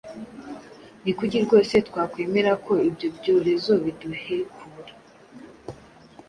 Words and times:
Ni 1.03 1.11
kuki 1.17 1.37
rwose 1.45 1.75
twakwemera 1.87 2.51
ko 2.65 2.73
ibyo 2.89 3.07
byorezo 3.17 3.71
biduhekura 3.83 4.91